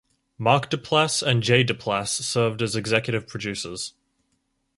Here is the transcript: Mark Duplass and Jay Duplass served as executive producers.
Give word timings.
Mark 0.39 0.71
Duplass 0.71 1.21
and 1.21 1.43
Jay 1.43 1.63
Duplass 1.63 2.07
served 2.23 2.63
as 2.63 2.75
executive 2.75 3.27
producers. 3.27 3.93